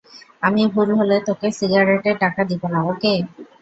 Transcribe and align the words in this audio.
আমি 0.43 0.61
ভুল 0.73 0.89
হলে 0.99 1.15
তোকে 1.27 1.47
সিগারেটের 1.57 2.15
টাকা 2.23 2.41
দিব 2.49 2.61
না, 2.73 2.79
ওকে? 2.91 3.13